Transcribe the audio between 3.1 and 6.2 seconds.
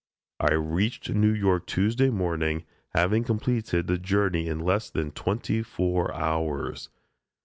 completed the journey in less than twenty four